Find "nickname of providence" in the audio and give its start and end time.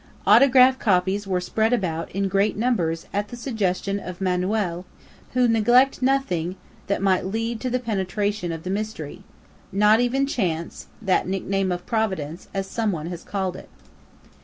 11.27-12.47